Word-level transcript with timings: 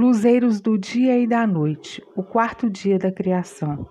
Luzeiros 0.00 0.62
do 0.62 0.78
dia 0.78 1.18
e 1.18 1.26
da 1.26 1.46
noite, 1.46 2.02
o 2.16 2.22
quarto 2.22 2.70
dia 2.70 2.98
da 2.98 3.12
criação. 3.12 3.86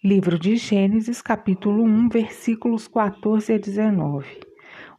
Livro 0.00 0.38
de 0.38 0.54
Gênesis, 0.54 1.20
capítulo 1.20 1.82
1, 1.82 2.08
versículos 2.08 2.86
14 2.86 3.52
a 3.52 3.58
19. 3.58 4.28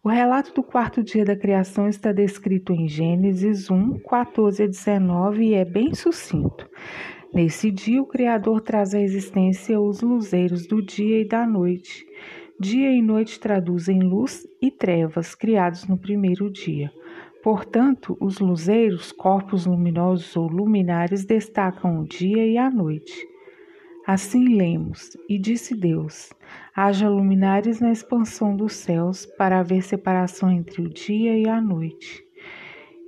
O 0.03 0.09
relato 0.09 0.53
do 0.53 0.61
quarto 0.61 1.01
dia 1.01 1.23
da 1.23 1.37
criação 1.37 1.87
está 1.87 2.11
descrito 2.11 2.73
em 2.73 2.85
Gênesis 2.85 3.71
1, 3.71 3.99
14 3.99 4.63
a 4.63 4.67
19 4.67 5.41
e 5.41 5.53
é 5.53 5.63
bem 5.63 5.93
sucinto. 5.95 6.69
Nesse 7.33 7.71
dia, 7.71 8.01
o 8.01 8.05
Criador 8.05 8.59
traz 8.59 8.93
à 8.93 8.99
existência 8.99 9.79
os 9.79 10.01
luzeiros 10.01 10.67
do 10.67 10.81
dia 10.81 11.21
e 11.21 11.25
da 11.25 11.47
noite. 11.47 12.05
Dia 12.59 12.91
e 12.91 13.01
noite 13.01 13.39
traduzem 13.39 14.01
luz 14.01 14.45
e 14.61 14.69
trevas, 14.69 15.33
criados 15.33 15.87
no 15.87 15.97
primeiro 15.97 16.51
dia. 16.51 16.91
Portanto, 17.45 18.17
os 18.19 18.39
luzeiros, 18.39 19.11
corpos 19.11 19.67
luminosos 19.67 20.35
ou 20.35 20.47
luminares, 20.47 21.25
destacam 21.25 21.99
o 21.99 22.03
dia 22.03 22.43
e 22.47 22.57
a 22.57 22.71
noite. 22.71 23.13
Assim 24.07 24.55
lemos: 24.57 25.15
E 25.29 25.37
disse 25.37 25.75
Deus: 25.75 26.33
haja 26.75 27.07
luminares 27.07 27.79
na 27.79 27.91
expansão 27.91 28.57
dos 28.57 28.73
céus, 28.73 29.27
para 29.27 29.59
haver 29.59 29.83
separação 29.83 30.51
entre 30.51 30.81
o 30.81 30.89
dia 30.89 31.37
e 31.37 31.47
a 31.47 31.61
noite. 31.61 32.24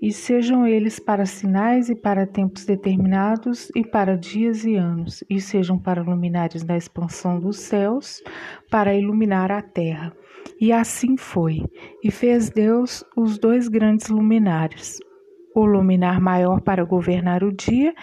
E 0.01 0.11
sejam 0.11 0.65
eles 0.65 0.99
para 0.99 1.25
sinais 1.25 1.89
e 1.89 1.95
para 1.95 2.27
tempos 2.27 2.65
determinados, 2.65 3.71
e 3.75 3.83
para 3.83 4.15
dias 4.15 4.63
e 4.63 4.75
anos, 4.75 5.23
e 5.29 5.41
sejam 5.41 5.79
para 5.79 6.03
luminares 6.03 6.63
na 6.63 6.77
expansão 6.77 7.39
dos 7.39 7.57
céus, 7.57 8.21
para 8.69 8.93
iluminar 8.93 9.51
a 9.51 9.61
terra 9.61 10.13
e 10.59 10.71
assim 10.71 11.17
foi. 11.17 11.63
E 12.03 12.11
fez 12.11 12.49
Deus 12.49 13.03
os 13.15 13.37
dois 13.37 13.67
grandes 13.67 14.07
luminares, 14.07 14.99
o 15.55 15.65
luminar 15.65 16.19
maior 16.21 16.61
para 16.61 16.83
governar 16.83 17.43
o 17.43 17.51
dia 17.51 17.93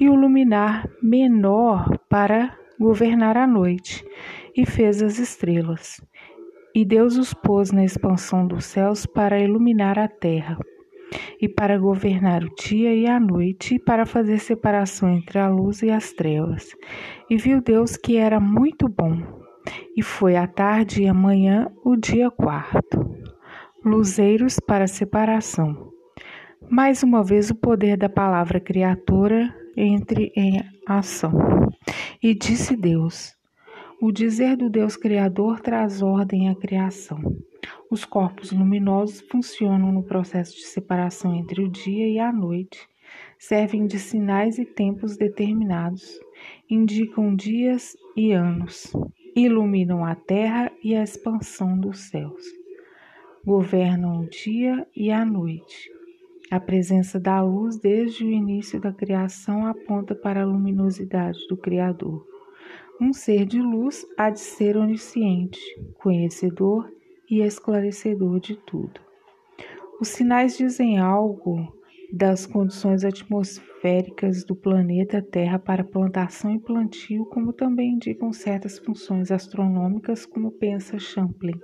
e 0.00 0.08
o 0.08 0.14
luminar 0.14 0.88
menor 1.02 1.98
para 2.08 2.56
governar 2.78 3.36
a 3.36 3.46
noite, 3.46 4.04
e 4.56 4.66
fez 4.66 5.02
as 5.02 5.18
estrelas. 5.18 6.00
E 6.74 6.84
Deus 6.84 7.16
os 7.16 7.32
pôs 7.32 7.70
na 7.70 7.84
expansão 7.84 8.46
dos 8.46 8.64
céus 8.64 9.06
para 9.06 9.38
iluminar 9.38 9.96
a 9.96 10.08
terra, 10.08 10.58
e 11.40 11.48
para 11.48 11.78
governar 11.78 12.44
o 12.44 12.54
dia 12.54 12.94
e 12.94 13.06
a 13.06 13.18
noite, 13.18 13.76
e 13.76 13.78
para 13.78 14.06
fazer 14.06 14.38
separação 14.38 15.08
entre 15.08 15.38
a 15.38 15.48
luz 15.48 15.82
e 15.82 15.90
as 15.90 16.12
trevas. 16.12 16.70
E 17.28 17.36
viu 17.36 17.60
Deus 17.60 17.96
que 17.96 18.16
era 18.16 18.40
muito 18.40 18.88
bom. 18.88 19.22
E 19.96 20.02
foi 20.02 20.36
a 20.36 20.46
tarde 20.46 21.02
e 21.02 21.08
a 21.08 21.14
manhã 21.14 21.70
o 21.84 21.96
dia 21.96 22.30
quarto. 22.30 22.98
Luzeiros 23.84 24.58
para 24.60 24.86
separação. 24.86 25.92
Mais 26.70 27.02
uma 27.02 27.22
vez 27.22 27.50
o 27.50 27.54
poder 27.54 27.96
da 27.96 28.08
palavra 28.08 28.58
criatura 28.58 29.54
entre 29.76 30.32
em 30.34 30.62
ação. 30.86 31.32
E 32.22 32.34
disse 32.34 32.76
Deus: 32.76 33.34
O 34.00 34.10
dizer 34.10 34.56
do 34.56 34.70
Deus 34.70 34.96
Criador 34.96 35.60
traz 35.60 36.02
ordem 36.02 36.48
à 36.48 36.54
criação. 36.54 37.20
Os 37.90 38.04
corpos 38.04 38.50
luminosos 38.50 39.20
funcionam 39.30 39.92
no 39.92 40.02
processo 40.02 40.56
de 40.56 40.64
separação 40.64 41.34
entre 41.34 41.62
o 41.62 41.68
dia 41.68 42.08
e 42.08 42.18
a 42.18 42.32
noite, 42.32 42.88
servem 43.38 43.86
de 43.86 43.98
sinais 43.98 44.58
e 44.58 44.64
tempos 44.64 45.16
determinados, 45.16 46.18
indicam 46.68 47.34
dias 47.34 47.96
e 48.16 48.32
anos, 48.32 48.92
iluminam 49.36 50.04
a 50.04 50.14
terra 50.14 50.72
e 50.82 50.94
a 50.94 51.02
expansão 51.02 51.78
dos 51.78 51.98
céus. 52.10 52.44
Governam 53.44 54.22
o 54.22 54.28
dia 54.28 54.86
e 54.96 55.10
a 55.10 55.24
noite. 55.24 55.92
A 56.50 56.60
presença 56.60 57.18
da 57.18 57.42
luz 57.42 57.78
desde 57.78 58.24
o 58.24 58.30
início 58.30 58.80
da 58.80 58.92
criação 58.92 59.66
aponta 59.66 60.14
para 60.14 60.42
a 60.42 60.46
luminosidade 60.46 61.38
do 61.48 61.56
Criador. 61.56 62.26
Um 63.00 63.12
ser 63.12 63.44
de 63.44 63.60
luz 63.60 64.06
há 64.16 64.30
de 64.30 64.40
ser 64.40 64.76
onisciente, 64.76 65.60
conhecedor 65.94 66.88
e 66.88 67.03
esclarecedor 67.30 68.40
de 68.40 68.56
tudo. 68.56 69.00
Os 70.00 70.08
sinais 70.08 70.56
dizem 70.56 70.98
algo 70.98 71.72
das 72.12 72.46
condições 72.46 73.04
atmosféricas 73.04 74.44
do 74.44 74.54
planeta 74.54 75.20
Terra 75.20 75.58
para 75.58 75.82
plantação 75.82 76.54
e 76.54 76.58
plantio, 76.58 77.24
como 77.26 77.52
também 77.52 77.94
indicam 77.94 78.32
certas 78.32 78.78
funções 78.78 79.30
astronômicas, 79.30 80.24
como 80.24 80.52
pensa 80.52 80.98
Champlin. 80.98 81.60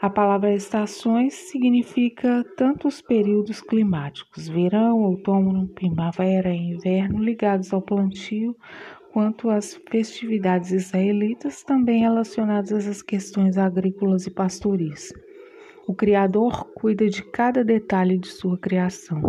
A 0.00 0.10
palavra 0.10 0.54
estações 0.54 1.32
significa 1.32 2.44
tanto 2.54 2.86
os 2.86 3.00
períodos 3.00 3.62
climáticos, 3.62 4.46
verão, 4.46 5.00
outono, 5.00 5.68
primavera 5.68 6.50
e 6.50 6.74
inverno, 6.74 7.18
ligados 7.18 7.72
ao 7.72 7.80
plantio, 7.80 8.54
quanto 9.16 9.48
as 9.48 9.80
festividades 9.88 10.72
israelitas, 10.72 11.62
também 11.62 12.00
relacionadas 12.00 12.86
às 12.86 13.00
questões 13.00 13.56
agrícolas 13.56 14.26
e 14.26 14.30
pastoris. 14.30 15.10
O 15.88 15.94
Criador 15.94 16.66
cuida 16.74 17.08
de 17.08 17.22
cada 17.22 17.64
detalhe 17.64 18.18
de 18.18 18.28
sua 18.28 18.58
criação. 18.58 19.22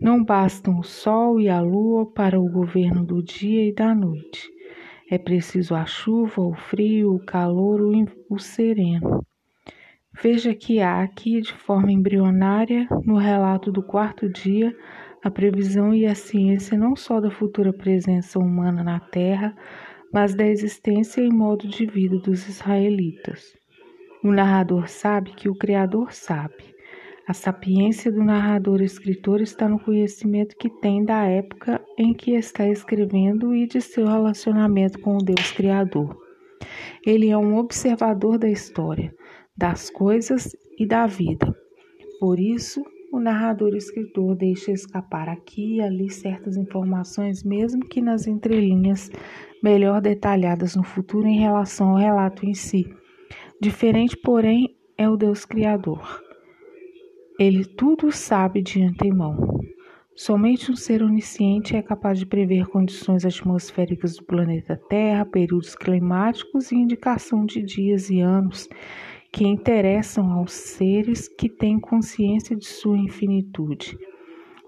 Não 0.00 0.24
bastam 0.24 0.80
o 0.80 0.82
sol 0.82 1.40
e 1.40 1.48
a 1.48 1.60
lua 1.60 2.12
para 2.12 2.40
o 2.40 2.50
governo 2.50 3.04
do 3.04 3.22
dia 3.22 3.68
e 3.68 3.72
da 3.72 3.94
noite. 3.94 4.50
É 5.08 5.16
preciso 5.16 5.76
a 5.76 5.86
chuva, 5.86 6.42
o 6.42 6.52
frio, 6.52 7.14
o 7.14 7.24
calor, 7.24 7.82
o 8.28 8.38
sereno. 8.40 9.24
Veja 10.20 10.52
que 10.56 10.80
há 10.80 11.04
aqui, 11.04 11.40
de 11.40 11.52
forma 11.52 11.92
embrionária, 11.92 12.88
no 13.04 13.16
relato 13.16 13.70
do 13.70 13.80
quarto 13.80 14.28
dia, 14.28 14.76
a 15.24 15.30
previsão 15.30 15.94
e 15.94 16.04
a 16.04 16.14
ciência 16.14 16.76
não 16.76 16.94
só 16.94 17.18
da 17.18 17.30
futura 17.30 17.72
presença 17.72 18.38
humana 18.38 18.84
na 18.84 19.00
Terra, 19.00 19.56
mas 20.12 20.34
da 20.34 20.46
existência 20.46 21.22
e 21.22 21.32
modo 21.32 21.66
de 21.66 21.86
vida 21.86 22.18
dos 22.18 22.46
israelitas. 22.46 23.56
O 24.22 24.30
narrador 24.30 24.86
sabe 24.86 25.30
que 25.30 25.48
o 25.48 25.56
Criador 25.56 26.12
sabe. 26.12 26.74
A 27.26 27.32
sapiência 27.32 28.12
do 28.12 28.22
narrador-escritor 28.22 29.40
está 29.40 29.66
no 29.66 29.80
conhecimento 29.80 30.56
que 30.58 30.68
tem 30.68 31.02
da 31.02 31.24
época 31.24 31.82
em 31.98 32.12
que 32.12 32.32
está 32.32 32.68
escrevendo 32.68 33.54
e 33.54 33.66
de 33.66 33.80
seu 33.80 34.06
relacionamento 34.06 35.00
com 35.00 35.16
o 35.16 35.24
Deus 35.24 35.50
Criador. 35.52 36.14
Ele 37.04 37.30
é 37.30 37.38
um 37.38 37.56
observador 37.56 38.36
da 38.36 38.50
história, 38.50 39.10
das 39.56 39.88
coisas 39.88 40.54
e 40.78 40.86
da 40.86 41.06
vida. 41.06 41.56
Por 42.20 42.38
isso, 42.38 42.84
o 43.14 43.20
narrador-escritor 43.20 44.34
deixa 44.34 44.72
escapar 44.72 45.28
aqui 45.28 45.76
e 45.76 45.80
ali 45.80 46.10
certas 46.10 46.56
informações, 46.56 47.42
mesmo 47.42 47.84
que 47.86 48.00
nas 48.00 48.26
entrelinhas 48.26 49.10
melhor 49.62 50.00
detalhadas 50.00 50.76
no 50.76 50.82
futuro 50.82 51.26
em 51.26 51.38
relação 51.38 51.90
ao 51.90 51.96
relato 51.96 52.44
em 52.44 52.54
si 52.54 52.86
Diferente, 53.60 54.16
porém, 54.16 54.76
é 54.98 55.08
o 55.08 55.16
Deus 55.16 55.44
Criador. 55.44 56.22
Ele 57.38 57.64
tudo 57.64 58.12
sabe 58.12 58.60
de 58.60 58.82
antemão. 58.82 59.58
Somente 60.14 60.70
um 60.70 60.76
ser 60.76 61.02
onisciente 61.02 61.74
é 61.74 61.82
capaz 61.82 62.18
de 62.18 62.26
prever 62.26 62.66
condições 62.66 63.24
atmosféricas 63.24 64.16
do 64.16 64.24
planeta 64.24 64.78
Terra, 64.88 65.24
períodos 65.24 65.74
climáticos 65.74 66.70
e 66.70 66.76
indicação 66.76 67.46
de 67.46 67.62
dias 67.62 68.10
e 68.10 68.20
anos 68.20 68.68
que 69.34 69.44
interessam 69.44 70.30
aos 70.30 70.52
seres 70.52 71.26
que 71.26 71.48
têm 71.48 71.80
consciência 71.80 72.54
de 72.54 72.66
sua 72.66 72.96
infinitude. 72.96 73.98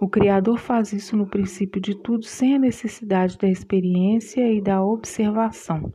O 0.01 0.09
Criador 0.09 0.59
faz 0.59 0.93
isso 0.93 1.17
no 1.17 1.25
princípio 1.25 1.81
de 1.81 1.95
tudo 1.95 2.25
sem 2.25 2.57
a 2.57 2.59
necessidade 2.59 3.39
da 3.39 3.49
experiência 3.49 4.53
e 4.53 4.61
da 4.61 4.83
observação. 4.83 5.95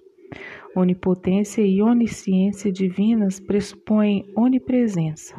Onipotência 0.74 1.62
e 1.62 1.82
onisciência 1.82 2.72
divinas 2.72 3.42
pressupõem 3.42 4.32
onipresença. 4.38 5.36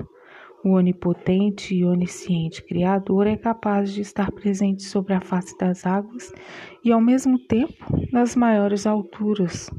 O 0.62 0.72
onipotente 0.72 1.74
e 1.74 1.86
onisciente 1.86 2.62
Criador 2.62 3.26
é 3.26 3.36
capaz 3.38 3.94
de 3.94 4.02
estar 4.02 4.30
presente 4.30 4.82
sobre 4.82 5.14
a 5.14 5.22
face 5.22 5.56
das 5.56 5.86
águas 5.86 6.30
e, 6.84 6.92
ao 6.92 7.00
mesmo 7.00 7.38
tempo, 7.38 7.82
nas 8.12 8.36
maiores 8.36 8.86
alturas, 8.86 9.70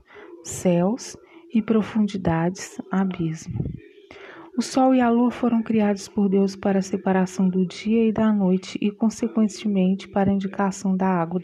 céus 0.44 1.16
e 1.54 1.62
profundidades, 1.62 2.82
abismo. 2.92 3.64
O 4.58 4.62
Sol 4.62 4.94
e 4.94 5.02
a 5.02 5.10
Lua 5.10 5.32
foram 5.32 5.64
criados 5.64 6.08
por 6.08 6.30
Deus 6.30 6.56
para 6.56 6.80
a 6.80 6.84
separação 6.84 7.50
do 7.50 7.66
dia 7.66 8.08
e 8.08 8.12
da 8.12 8.32
noite 8.32 8.78
e, 8.82 8.92
consequentemente, 8.92 10.08
para 10.08 10.30
a 10.30 10.34
indicação 10.34 10.96
da 10.96 11.08
água 11.08 11.40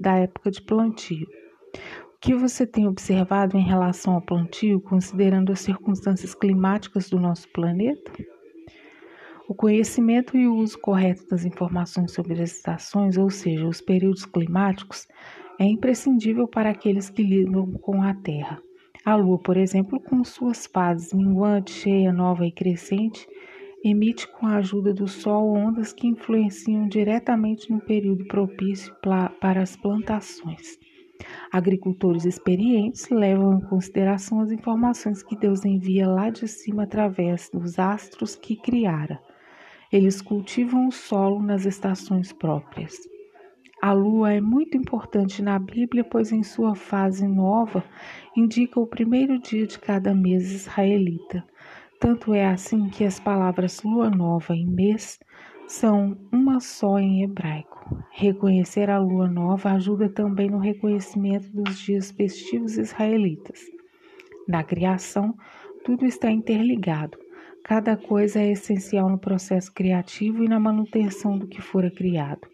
da 0.00 0.16
época 0.16 0.50
de 0.50 0.62
plantio 0.62 1.26
que 2.20 2.34
você 2.34 2.66
tem 2.66 2.86
observado 2.86 3.56
em 3.56 3.62
relação 3.62 4.14
ao 4.14 4.22
plantio, 4.22 4.80
considerando 4.80 5.52
as 5.52 5.60
circunstâncias 5.60 6.34
climáticas 6.34 7.08
do 7.08 7.18
nosso 7.18 7.48
planeta? 7.52 8.12
O 9.48 9.54
conhecimento 9.54 10.36
e 10.36 10.46
o 10.46 10.56
uso 10.56 10.78
correto 10.78 11.26
das 11.28 11.44
informações 11.44 12.12
sobre 12.12 12.34
as 12.34 12.52
estações, 12.52 13.16
ou 13.16 13.30
seja, 13.30 13.66
os 13.66 13.80
períodos 13.80 14.26
climáticos, 14.26 15.06
é 15.58 15.64
imprescindível 15.64 16.46
para 16.46 16.70
aqueles 16.70 17.08
que 17.08 17.22
lidam 17.22 17.72
com 17.72 18.02
a 18.02 18.14
Terra. 18.14 18.60
A 19.04 19.14
Lua, 19.14 19.38
por 19.38 19.56
exemplo, 19.56 20.00
com 20.00 20.22
suas 20.24 20.66
fases 20.66 21.12
minguante, 21.12 21.70
cheia, 21.70 22.12
nova 22.12 22.44
e 22.46 22.52
crescente, 22.52 23.26
emite 23.82 24.26
com 24.32 24.46
a 24.46 24.56
ajuda 24.56 24.92
do 24.92 25.06
Sol 25.06 25.56
ondas 25.56 25.92
que 25.92 26.06
influenciam 26.06 26.88
diretamente 26.88 27.70
no 27.70 27.80
período 27.80 28.26
propício 28.26 28.94
para 29.40 29.62
as 29.62 29.76
plantações. 29.76 30.78
Agricultores 31.50 32.24
experientes 32.24 33.08
levam 33.08 33.58
em 33.58 33.60
consideração 33.60 34.40
as 34.40 34.52
informações 34.52 35.22
que 35.22 35.36
Deus 35.36 35.64
envia 35.64 36.06
lá 36.06 36.30
de 36.30 36.46
cima 36.46 36.84
através 36.84 37.50
dos 37.50 37.78
astros 37.78 38.36
que 38.36 38.56
criara. 38.56 39.20
Eles 39.90 40.20
cultivam 40.20 40.88
o 40.88 40.92
solo 40.92 41.42
nas 41.42 41.64
estações 41.64 42.32
próprias. 42.32 42.94
A 43.80 43.92
lua 43.92 44.32
é 44.32 44.40
muito 44.40 44.76
importante 44.76 45.40
na 45.40 45.56
Bíblia, 45.56 46.02
pois 46.02 46.32
em 46.32 46.42
sua 46.42 46.74
fase 46.74 47.28
nova 47.28 47.84
indica 48.36 48.80
o 48.80 48.86
primeiro 48.86 49.38
dia 49.38 49.68
de 49.68 49.78
cada 49.78 50.12
mês 50.12 50.50
israelita. 50.50 51.44
Tanto 52.00 52.34
é 52.34 52.44
assim 52.44 52.88
que 52.88 53.04
as 53.04 53.20
palavras 53.20 53.82
lua 53.84 54.10
nova 54.10 54.56
e 54.56 54.66
mês 54.66 55.20
são 55.68 56.18
uma 56.32 56.58
só 56.58 56.98
em 56.98 57.22
hebraico. 57.22 58.02
Reconhecer 58.10 58.90
a 58.90 58.98
lua 58.98 59.28
nova 59.28 59.70
ajuda 59.72 60.08
também 60.08 60.50
no 60.50 60.58
reconhecimento 60.58 61.48
dos 61.50 61.78
dias 61.78 62.10
festivos 62.10 62.76
israelitas. 62.76 63.60
Na 64.48 64.64
criação, 64.64 65.34
tudo 65.84 66.04
está 66.04 66.30
interligado. 66.32 67.16
Cada 67.62 67.96
coisa 67.96 68.40
é 68.40 68.50
essencial 68.50 69.08
no 69.08 69.18
processo 69.18 69.72
criativo 69.72 70.42
e 70.42 70.48
na 70.48 70.58
manutenção 70.58 71.38
do 71.38 71.46
que 71.46 71.60
fora 71.60 71.90
criado. 71.90 72.48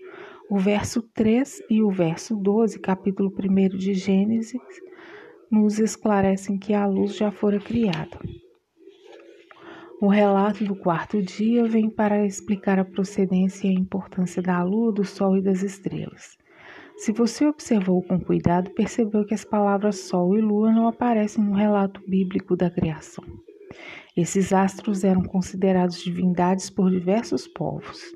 O 0.50 0.58
verso 0.58 1.00
3 1.00 1.62
e 1.70 1.82
o 1.82 1.90
verso 1.90 2.36
12, 2.36 2.78
capítulo 2.78 3.32
1 3.32 3.78
de 3.78 3.94
Gênesis, 3.94 4.60
nos 5.50 5.78
esclarecem 5.78 6.58
que 6.58 6.74
a 6.74 6.86
luz 6.86 7.16
já 7.16 7.30
fora 7.30 7.58
criada. 7.58 8.18
O 10.02 10.06
relato 10.06 10.62
do 10.62 10.76
quarto 10.76 11.22
dia 11.22 11.64
vem 11.66 11.88
para 11.88 12.26
explicar 12.26 12.78
a 12.78 12.84
procedência 12.84 13.66
e 13.66 13.70
a 13.70 13.80
importância 13.80 14.42
da 14.42 14.62
lua, 14.62 14.92
do 14.92 15.02
sol 15.02 15.38
e 15.38 15.42
das 15.42 15.62
estrelas. 15.62 16.36
Se 16.98 17.10
você 17.10 17.46
observou 17.46 18.02
com 18.02 18.20
cuidado, 18.20 18.70
percebeu 18.72 19.24
que 19.24 19.34
as 19.34 19.46
palavras 19.46 20.00
sol 20.00 20.36
e 20.36 20.42
lua 20.42 20.70
não 20.70 20.86
aparecem 20.86 21.42
no 21.42 21.54
relato 21.54 22.02
bíblico 22.06 22.54
da 22.54 22.70
criação. 22.70 23.24
Esses 24.14 24.52
astros 24.52 25.04
eram 25.04 25.22
considerados 25.22 26.04
divindades 26.04 26.68
por 26.68 26.90
diversos 26.90 27.48
povos. 27.48 28.14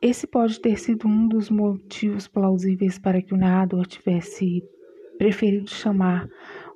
Esse 0.00 0.28
pode 0.28 0.60
ter 0.60 0.78
sido 0.78 1.08
um 1.08 1.26
dos 1.26 1.50
motivos 1.50 2.28
plausíveis 2.28 3.00
para 3.00 3.20
que 3.20 3.34
o 3.34 3.36
narrador 3.36 3.84
tivesse 3.84 4.62
preferido 5.18 5.68
chamar 5.68 6.28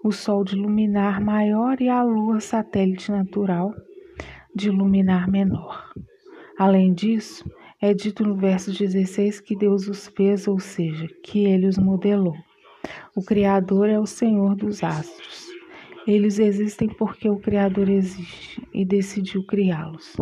o 0.02 0.10
Sol 0.10 0.42
de 0.42 0.56
luminar 0.56 1.20
maior 1.20 1.80
e 1.80 1.88
a 1.88 2.02
Lua 2.02 2.40
satélite 2.40 3.12
natural 3.12 3.72
de 4.52 4.70
luminar 4.70 5.30
menor. 5.30 5.92
Além 6.58 6.92
disso, 6.92 7.48
é 7.80 7.94
dito 7.94 8.24
no 8.24 8.34
verso 8.34 8.76
16 8.76 9.40
que 9.40 9.54
Deus 9.54 9.86
os 9.86 10.08
fez, 10.08 10.48
ou 10.48 10.58
seja, 10.58 11.06
que 11.22 11.44
ele 11.44 11.68
os 11.68 11.78
modelou. 11.78 12.34
O 13.14 13.22
Criador 13.22 13.88
é 13.88 14.00
o 14.00 14.06
Senhor 14.06 14.56
dos 14.56 14.82
astros. 14.82 15.46
Eles 16.08 16.40
existem 16.40 16.88
porque 16.88 17.30
o 17.30 17.38
Criador 17.38 17.88
existe 17.88 18.60
e 18.74 18.84
decidiu 18.84 19.46
criá-los. 19.46 20.16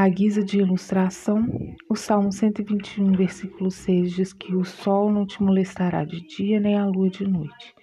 À 0.00 0.08
guisa 0.08 0.44
de 0.44 0.60
ilustração, 0.60 1.44
o 1.90 1.96
Salmo 1.96 2.30
121, 2.30 3.16
versículo 3.16 3.68
6 3.68 4.12
diz 4.12 4.32
que 4.32 4.54
o 4.54 4.64
sol 4.64 5.10
não 5.10 5.26
te 5.26 5.42
molestará 5.42 6.04
de 6.04 6.20
dia 6.20 6.60
nem 6.60 6.78
a 6.78 6.86
lua 6.86 7.10
de 7.10 7.26
noite. 7.26 7.74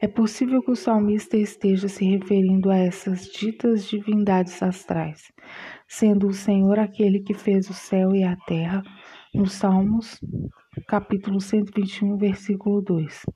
É 0.00 0.08
possível 0.08 0.62
que 0.62 0.70
o 0.70 0.74
salmista 0.74 1.36
esteja 1.36 1.86
se 1.86 2.06
referindo 2.06 2.70
a 2.70 2.78
essas 2.78 3.26
ditas 3.26 3.84
divindades 3.84 4.62
astrais, 4.62 5.30
sendo 5.86 6.28
o 6.28 6.32
Senhor 6.32 6.78
aquele 6.78 7.20
que 7.20 7.34
fez 7.34 7.68
o 7.68 7.74
céu 7.74 8.14
e 8.14 8.24
a 8.24 8.34
terra, 8.34 8.82
nos 9.34 9.52
Salmos, 9.52 10.18
capítulo 10.86 11.38
121, 11.38 12.16
versículo 12.16 12.80
2. 12.80 13.26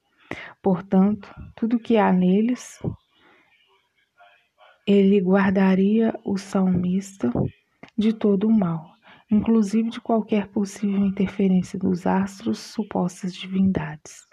Portanto, 0.62 1.28
tudo 1.54 1.78
que 1.78 1.98
há 1.98 2.10
neles, 2.10 2.78
ele 4.86 5.20
guardaria 5.20 6.18
o 6.24 6.38
salmista 6.38 7.30
de 7.96 8.12
todo 8.12 8.46
o 8.48 8.52
mal, 8.52 8.92
inclusive 9.30 9.90
de 9.90 10.00
qualquer 10.00 10.48
possível 10.48 11.04
interferência 11.04 11.78
dos 11.78 12.06
astros, 12.06 12.58
supostas 12.58 13.34
divindades. 13.34 14.26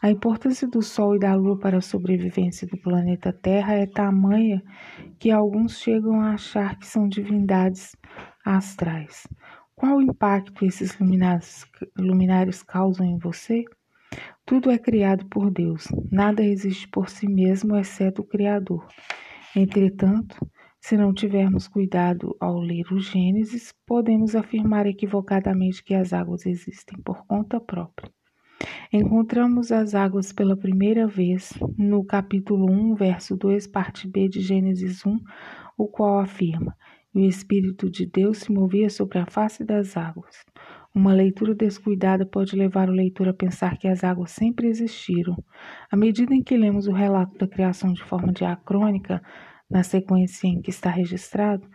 A 0.00 0.10
importância 0.10 0.68
do 0.68 0.82
Sol 0.82 1.16
e 1.16 1.18
da 1.18 1.34
Lua 1.34 1.58
para 1.58 1.78
a 1.78 1.80
sobrevivência 1.80 2.66
do 2.66 2.76
planeta 2.76 3.32
Terra 3.32 3.74
é 3.74 3.86
tamanha 3.86 4.62
que 5.18 5.30
alguns 5.30 5.78
chegam 5.78 6.20
a 6.20 6.32
achar 6.32 6.78
que 6.78 6.86
são 6.86 7.08
divindades 7.08 7.96
astrais. 8.44 9.26
Qual 9.74 9.96
o 9.96 10.02
impacto 10.02 10.64
esses 10.64 10.98
luminares, 10.98 11.66
luminares 11.96 12.62
causam 12.62 13.06
em 13.06 13.18
você? 13.18 13.64
Tudo 14.44 14.70
é 14.70 14.78
criado 14.78 15.26
por 15.26 15.50
Deus, 15.50 15.88
nada 16.12 16.44
existe 16.44 16.86
por 16.88 17.08
si 17.08 17.26
mesmo 17.26 17.74
exceto 17.76 18.22
o 18.22 18.26
Criador. 18.26 18.86
Entretanto, 19.56 20.36
se 20.84 20.98
não 20.98 21.14
tivermos 21.14 21.66
cuidado 21.66 22.36
ao 22.38 22.60
ler 22.60 22.92
o 22.92 23.00
Gênesis, 23.00 23.72
podemos 23.86 24.36
afirmar 24.36 24.86
equivocadamente 24.86 25.82
que 25.82 25.94
as 25.94 26.12
águas 26.12 26.44
existem 26.44 27.00
por 27.00 27.24
conta 27.26 27.58
própria. 27.58 28.12
Encontramos 28.92 29.72
as 29.72 29.94
águas 29.94 30.30
pela 30.30 30.54
primeira 30.54 31.06
vez 31.06 31.54
no 31.78 32.04
capítulo 32.04 32.70
1, 32.70 32.96
verso 32.96 33.34
2, 33.34 33.66
parte 33.66 34.06
B 34.06 34.28
de 34.28 34.42
Gênesis 34.42 35.06
1, 35.06 35.18
o 35.78 35.88
qual 35.88 36.18
afirma: 36.18 36.76
E 37.14 37.20
o 37.20 37.26
Espírito 37.26 37.90
de 37.90 38.04
Deus 38.04 38.40
se 38.40 38.52
movia 38.52 38.90
sobre 38.90 39.18
a 39.18 39.24
face 39.24 39.64
das 39.64 39.96
águas. 39.96 40.44
Uma 40.94 41.14
leitura 41.14 41.54
descuidada 41.54 42.26
pode 42.26 42.54
levar 42.54 42.90
o 42.90 42.92
leitor 42.92 43.26
a 43.26 43.32
pensar 43.32 43.78
que 43.78 43.88
as 43.88 44.04
águas 44.04 44.32
sempre 44.32 44.68
existiram. 44.68 45.34
À 45.90 45.96
medida 45.96 46.34
em 46.34 46.42
que 46.42 46.58
lemos 46.58 46.86
o 46.86 46.92
relato 46.92 47.38
da 47.38 47.48
criação 47.48 47.90
de 47.94 48.02
forma 48.02 48.30
diacrônica, 48.34 49.22
na 49.74 49.82
sequência 49.82 50.46
em 50.46 50.62
que 50.62 50.70
está 50.70 50.88
registrado, 50.88 51.68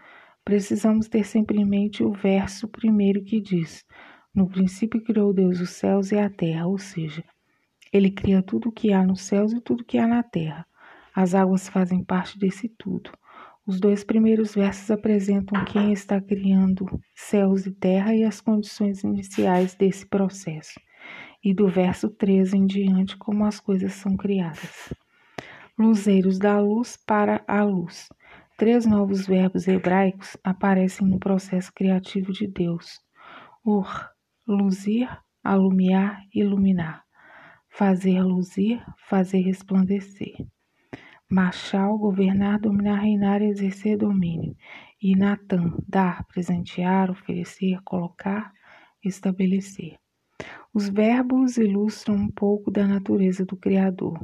precisamos 0.46 1.10
ter 1.10 1.26
sempre 1.26 1.60
em 1.60 1.66
mente 1.66 2.02
o 2.02 2.14
verso 2.14 2.66
primeiro 2.66 3.22
que 3.22 3.42
diz: 3.42 3.86
no 4.34 4.48
princípio 4.48 5.04
criou 5.04 5.34
Deus 5.34 5.60
os 5.60 5.72
céus 5.72 6.14
e 6.14 6.18
a 6.18 6.30
terra, 6.30 6.66
ou 6.66 6.78
seja, 6.78 7.22
ele 7.92 8.10
cria 8.10 8.42
tudo 8.42 8.70
o 8.70 8.72
que 8.72 8.94
há 8.94 9.06
nos 9.06 9.24
céus 9.24 9.52
e 9.52 9.60
tudo 9.60 9.82
o 9.82 9.84
que 9.84 9.98
há 9.98 10.08
na 10.08 10.24
terra. 10.24 10.66
As 11.14 11.36
águas 11.36 11.68
fazem 11.68 12.02
parte 12.02 12.40
desse 12.40 12.70
tudo. 12.70 13.12
Os 13.68 13.82
dois 13.82 14.02
primeiros 14.02 14.56
versos 14.56 14.90
apresentam 14.90 15.66
quem 15.66 15.92
está 15.92 16.22
criando 16.22 16.86
céus 17.14 17.66
e 17.66 17.72
terra 17.72 18.16
e 18.16 18.24
as 18.24 18.40
condições 18.40 19.04
iniciais 19.04 19.76
desse 19.76 20.06
processo, 20.06 20.80
e 21.44 21.54
do 21.54 21.68
verso 21.68 22.10
13 22.10 22.56
em 22.56 22.66
diante, 22.66 23.18
como 23.18 23.44
as 23.44 23.60
coisas 23.60 23.92
são 23.92 24.16
criadas. 24.16 24.90
Luzeiros 25.80 26.38
da 26.38 26.60
luz 26.60 26.98
para 27.08 27.42
a 27.48 27.64
luz. 27.64 28.10
Três 28.58 28.86
novos 28.86 29.26
verbos 29.26 29.66
hebraicos 29.66 30.36
aparecem 30.44 31.08
no 31.08 31.18
processo 31.18 31.72
criativo 31.74 32.34
de 32.34 32.48
Deus: 32.48 33.00
ur, 33.66 33.88
luzir, 34.46 35.08
alumiar, 35.42 36.20
iluminar, 36.36 37.06
fazer 37.70 38.22
luzir, 38.22 38.84
fazer 39.08 39.40
resplandecer. 39.40 40.36
Machal, 41.32 41.98
governar, 41.98 42.60
dominar, 42.60 43.00
reinar, 43.00 43.42
exercer 43.42 43.98
domínio. 43.98 44.54
E 45.02 45.16
Natan, 45.16 45.78
dar, 45.88 46.26
presentear, 46.26 47.10
oferecer, 47.10 47.80
colocar, 47.86 48.52
estabelecer. 49.02 49.96
Os 50.74 50.90
verbos 50.90 51.56
ilustram 51.56 52.16
um 52.16 52.30
pouco 52.30 52.70
da 52.70 52.86
natureza 52.86 53.46
do 53.46 53.56
Criador. 53.56 54.20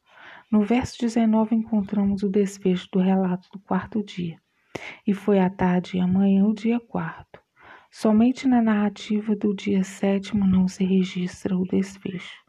No 0.50 0.62
verso 0.62 0.98
19 0.98 1.54
encontramos 1.54 2.22
o 2.22 2.30
desfecho 2.30 2.88
do 2.92 2.98
relato 2.98 3.46
do 3.52 3.58
quarto 3.58 4.02
dia. 4.02 4.40
E 5.06 5.12
foi 5.12 5.38
à 5.38 5.50
tarde 5.50 5.98
e 5.98 6.00
amanhã 6.00 6.46
o 6.46 6.54
dia 6.54 6.80
quarto. 6.80 7.43
Somente 7.96 8.48
na 8.48 8.60
narrativa 8.60 9.36
do 9.36 9.54
dia 9.54 9.84
sétimo 9.84 10.44
não 10.44 10.66
se 10.66 10.82
registra 10.82 11.56
o 11.56 11.64
desfecho. 11.64 12.42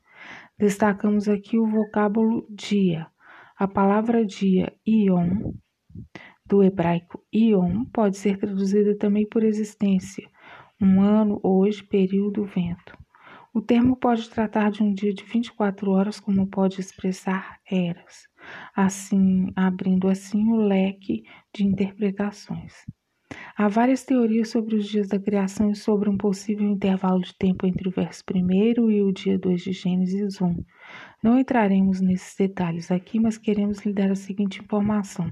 Destacamos 0.58 1.30
aqui 1.30 1.56
o 1.56 1.68
vocábulo 1.68 2.48
dia. 2.50 3.06
A 3.56 3.68
palavra 3.68 4.25
dia, 4.25 4.75
ion, 4.84 5.54
do 6.48 6.64
hebraico 6.64 7.24
ion, 7.32 7.86
pode 7.94 8.18
ser 8.18 8.40
traduzida 8.40 8.98
também 8.98 9.30
por 9.30 9.44
existência, 9.44 10.28
um 10.82 11.00
ano, 11.00 11.40
hoje, 11.44 11.84
período, 11.84 12.44
vento. 12.44 12.98
O 13.54 13.62
termo 13.62 13.96
pode 13.96 14.28
tratar 14.28 14.72
de 14.72 14.82
um 14.82 14.92
dia 14.92 15.14
de 15.14 15.24
24 15.24 15.92
horas, 15.92 16.20
como 16.20 16.48
pode 16.48 16.82
expressar 16.82 17.60
eras, 17.70 18.28
assim 18.75 19.52
abrindo 19.56 20.10
assim 20.10 20.48
o 20.48 20.56
leque 20.56 21.24
de 21.54 21.64
interpretações. 21.64 22.74
Há 23.58 23.68
várias 23.68 24.04
teorias 24.04 24.50
sobre 24.50 24.75
os 24.75 24.88
dias 24.88 25.08
da 25.08 25.20
criação 25.20 25.72
e 25.72 25.75
sobre 25.75 26.10
um 26.10 26.18
possível 26.18 26.68
intervalo 26.68 27.22
de 27.22 27.34
tempo 27.38 27.65
entre 27.65 27.88
o 27.88 27.92
verso 27.92 28.24
1 28.30 28.92
e 28.92 29.01
o 29.01 29.12
dia 29.12 29.39
2 29.39 29.62
de 29.62 29.72
Gênesis 29.72 30.42
1. 30.42 30.63
Não 31.24 31.39
entraremos 31.39 32.01
nesses 32.01 32.36
detalhes 32.36 32.92
aqui, 32.92 33.20
mas 33.20 33.38
queremos 33.38 33.80
lhe 33.86 33.94
dar 33.94 34.12
a 34.12 34.15
seguinte 34.15 34.62
informação. 34.62 35.30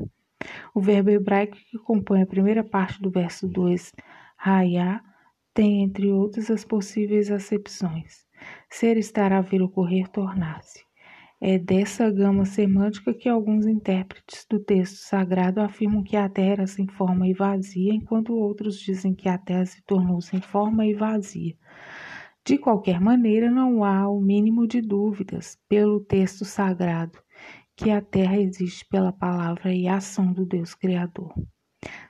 O 0.74 0.81
verbo 0.81 1.10
hebraico 1.10 1.55
que 1.55 1.77
compõe 1.77 2.22
a 2.22 2.27
primeira 2.27 2.63
parte 2.63 3.01
do 3.01 3.10
verso 3.10 3.48
2, 3.48 3.91
raiá, 4.38 5.01
tem, 5.53 5.83
entre 5.83 6.12
outras, 6.12 6.50
as 6.50 6.65
possíveis 6.65 7.29
acepções: 7.29 8.25
ser, 8.69 8.98
estar, 8.98 9.31
haver, 9.31 9.62
ocorrer, 9.62 10.07
tornar-se. 10.10 10.83
É 11.45 11.59
dessa 11.59 12.09
gama 12.09 12.45
semântica 12.45 13.13
que 13.13 13.27
alguns 13.27 13.67
intérpretes 13.67 14.45
do 14.50 14.62
texto 14.62 14.95
sagrado 14.95 15.59
afirmam 15.59 16.01
que 16.01 16.15
a 16.15 16.29
terra 16.29 16.51
era 16.51 16.67
sem 16.67 16.88
forma 16.88 17.27
e 17.27 17.33
vazia, 17.33 17.93
enquanto 17.93 18.33
outros 18.33 18.79
dizem 18.79 19.13
que 19.13 19.27
a 19.27 19.38
terra 19.38 19.65
se 19.65 19.83
tornou 19.83 20.21
sem 20.21 20.39
forma 20.39 20.85
e 20.85 20.93
vazia. 20.93 21.53
De 22.45 22.57
qualquer 22.57 23.01
maneira, 23.01 23.51
não 23.51 23.83
há 23.83 24.07
o 24.07 24.21
mínimo 24.21 24.65
de 24.65 24.79
dúvidas, 24.79 25.57
pelo 25.67 26.00
texto 26.00 26.45
sagrado, 26.45 27.19
que 27.75 27.91
a 27.91 28.01
terra 28.01 28.39
existe 28.39 28.88
pela 28.88 29.12
palavra 29.12 29.75
e 29.75 29.85
ação 29.85 30.31
do 30.31 30.45
Deus 30.45 30.73
Criador. 30.73 31.33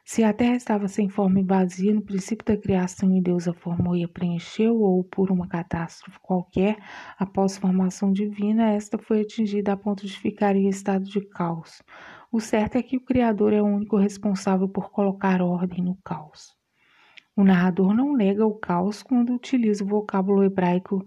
Se 0.06 0.24
a 0.24 0.34
terra 0.34 0.56
estava 0.56 0.88
sem 0.88 1.08
forma 1.08 1.40
e 1.40 1.44
vazia 1.44 1.94
no 1.94 2.02
princípio 2.02 2.46
da 2.46 2.62
criação 2.62 3.16
e 3.16 3.22
Deus 3.22 3.48
a 3.48 3.54
formou 3.54 3.96
e 3.96 4.04
a 4.04 4.08
preencheu, 4.08 4.76
ou 4.76 5.04
por 5.04 5.32
uma 5.32 5.48
catástrofe 5.48 6.20
qualquer, 6.22 6.78
após 7.18 7.58
formação 7.58 8.12
divina, 8.12 8.72
esta 8.72 8.98
foi 8.98 9.22
atingida 9.22 9.72
a 9.72 9.78
ponto 9.78 10.06
de 10.06 10.18
ficar 10.20 10.56
em 10.56 10.68
estado 10.68 11.06
de 11.06 11.22
caos. 11.22 11.82
O 12.32 12.40
certo 12.40 12.78
é 12.78 12.84
que 12.84 12.98
o 12.98 13.06
Criador 13.06 13.54
é 13.54 13.62
o 13.62 13.66
único 13.66 13.96
responsável 13.96 14.68
por 14.68 14.92
colocar 14.92 15.42
ordem 15.42 15.84
no 15.84 15.96
caos. 16.04 16.54
O 17.36 17.44
narrador 17.44 17.96
não 17.96 18.14
nega 18.16 18.46
o 18.46 18.56
caos 18.56 19.02
quando 19.02 19.34
utiliza 19.34 19.84
o 19.84 19.88
vocábulo 19.88 20.44
hebraico 20.44 21.04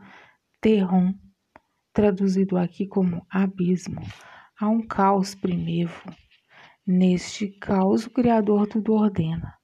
terron, 0.60 1.14
traduzido 1.92 2.56
aqui 2.56 2.86
como 2.86 3.24
abismo. 3.30 4.00
Há 4.58 4.68
um 4.68 4.86
caos 4.86 5.34
primevo 5.34 6.02
Neste 6.86 7.48
caos, 7.48 8.06
o 8.06 8.10
Criador 8.10 8.68
tudo 8.68 8.92
ordena. 8.92 9.54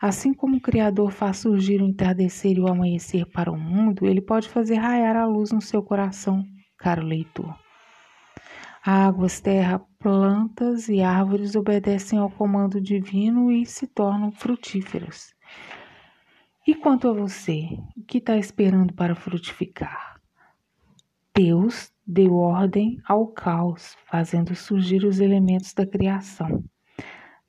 Assim 0.00 0.32
como 0.32 0.56
o 0.56 0.60
Criador 0.60 1.10
faz 1.10 1.38
surgir 1.38 1.82
o 1.82 1.84
entardecer 1.84 2.56
e 2.56 2.60
o 2.60 2.68
amanhecer 2.68 3.26
para 3.26 3.50
o 3.50 3.58
mundo, 3.58 4.06
ele 4.06 4.20
pode 4.20 4.48
fazer 4.48 4.76
raiar 4.76 5.16
a 5.16 5.26
luz 5.26 5.50
no 5.50 5.60
seu 5.60 5.82
coração, 5.82 6.44
caro 6.78 7.02
leitor. 7.02 7.58
Águas, 8.80 9.40
terra, 9.40 9.80
plantas 9.98 10.88
e 10.88 11.02
árvores 11.02 11.56
obedecem 11.56 12.16
ao 12.16 12.30
comando 12.30 12.80
divino 12.80 13.50
e 13.50 13.66
se 13.66 13.88
tornam 13.88 14.30
frutíferas. 14.30 15.34
E 16.64 16.76
quanto 16.76 17.08
a 17.08 17.12
você, 17.12 17.66
o 17.96 18.04
que 18.04 18.18
está 18.18 18.36
esperando 18.36 18.94
para 18.94 19.16
frutificar? 19.16 20.20
Deus 21.34 21.92
deu 22.08 22.36
ordem 22.36 22.98
ao 23.06 23.26
caos, 23.26 23.94
fazendo 24.06 24.54
surgir 24.54 25.04
os 25.04 25.20
elementos 25.20 25.74
da 25.74 25.86
criação. 25.86 26.64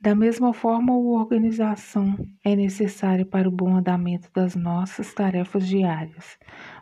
Da 0.01 0.13
mesma 0.13 0.53
forma, 0.53 0.93
a 0.93 0.97
organização 0.97 2.15
é 2.43 2.55
necessária 2.57 3.25
para 3.25 3.47
o 3.47 3.51
bom 3.51 3.77
andamento 3.77 4.29
das 4.33 4.55
nossas 4.55 5.13
tarefas 5.13 5.65
diárias. 5.65 6.37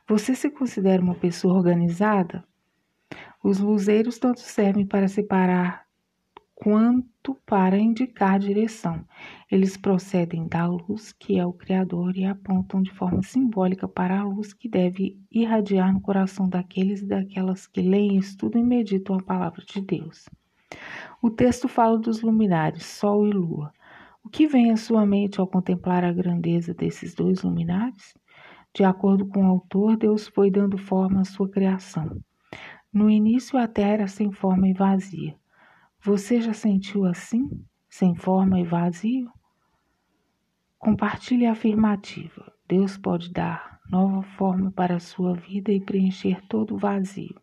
Você 0.08 0.34
se 0.34 0.50
considera 0.50 1.02
uma 1.02 1.16
pessoa 1.16 1.54
organizada? 1.54 2.44
Os 3.44 3.60
luzeiros 3.60 4.18
tanto 4.18 4.40
servem 4.40 4.86
para 4.86 5.08
separar 5.08 5.87
quanto 6.68 7.34
para 7.46 7.80
indicar 7.80 8.38
direção. 8.38 9.06
Eles 9.50 9.78
procedem 9.78 10.50
da 10.50 10.68
luz, 10.68 11.14
que 11.14 11.40
é 11.40 11.46
o 11.46 11.54
Criador, 11.54 12.18
e 12.18 12.26
apontam 12.26 12.82
de 12.82 12.92
forma 12.92 13.24
simbólica 13.24 13.88
para 13.88 14.20
a 14.20 14.24
luz 14.26 14.52
que 14.52 14.68
deve 14.68 15.18
irradiar 15.32 15.94
no 15.94 16.02
coração 16.02 16.50
daqueles 16.50 17.02
e 17.02 17.06
daquelas 17.06 17.68
que 17.68 17.82
leem, 17.82 18.18
estudam 18.18 18.62
e 18.62 18.66
meditam 18.66 19.16
a 19.16 19.24
palavra 19.24 19.64
de 19.66 19.80
Deus. 19.80 20.28
O 21.22 21.30
texto 21.30 21.70
fala 21.70 21.98
dos 21.98 22.22
luminares, 22.22 22.86
Sol 22.86 23.26
e 23.26 23.32
Lua. 23.32 23.72
O 24.22 24.28
que 24.28 24.46
vem 24.46 24.70
à 24.70 24.76
sua 24.76 25.06
mente 25.06 25.40
ao 25.40 25.48
contemplar 25.48 26.04
a 26.04 26.12
grandeza 26.12 26.74
desses 26.74 27.16
dois 27.16 27.44
luminares? 27.44 28.14
De 28.76 28.84
acordo 28.84 29.26
com 29.26 29.46
o 29.46 29.50
autor, 29.50 29.96
Deus 29.96 30.28
foi 30.28 30.52
dando 30.52 30.78
forma 30.78 31.22
à 31.22 31.24
sua 31.24 31.50
criação. 31.50 32.20
No 32.92 33.10
início, 33.10 33.58
a 33.58 33.70
terra 33.70 33.94
era 33.94 34.08
sem 34.10 34.34
forma 34.34 34.68
e 34.68 34.74
vazia. 34.74 35.34
Você 36.08 36.40
já 36.40 36.54
sentiu 36.54 37.04
assim, 37.04 37.50
sem 37.90 38.16
forma 38.16 38.62
e 38.62 38.64
vazio? 38.64 39.30
Compartilhe 40.80 41.46
a 41.46 41.52
afirmativa. 41.52 42.50
Deus 42.66 42.98
pode 42.98 43.30
dar 43.30 43.82
nova 43.92 44.24
forma 44.24 44.72
para 44.72 44.96
a 44.96 45.00
sua 45.02 45.34
vida 45.34 45.70
e 45.70 45.82
preencher 45.82 46.40
todo 46.48 46.76
o 46.76 46.78
vazio. 46.78 47.38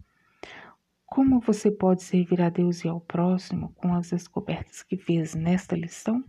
Como 1.05 1.41
você 1.41 1.71
pode 1.71 2.05
servir 2.05 2.41
a 2.41 2.49
Deus 2.49 2.83
e 2.85 2.89
ao 2.89 3.03
próximo 3.03 3.71
com 3.75 3.93
as 3.93 4.09
descobertas 4.09 4.83
que 4.83 4.97
fez 4.97 5.35
nesta 5.35 5.77
lição? 5.77 6.25